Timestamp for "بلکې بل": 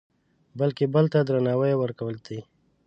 0.59-1.05